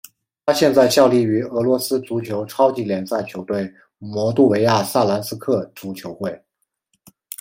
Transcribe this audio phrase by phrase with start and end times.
[0.47, 6.43] 他现在效力于俄罗斯足球超级联赛球队摩度维亚萨兰斯克足球会。